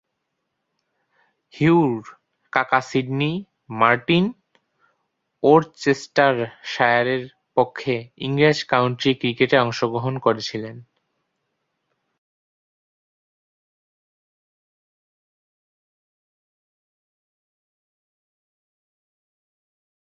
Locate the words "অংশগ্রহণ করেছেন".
9.59-10.75